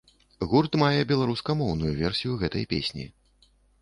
[0.53, 3.05] Гурт мае беларускамоўную версію гэтай песні.